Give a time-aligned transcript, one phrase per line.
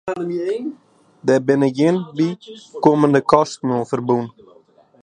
[1.25, 4.25] Der binne gjin bykommende kosten oan ferbûn.